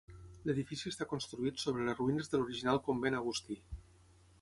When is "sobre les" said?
1.65-1.99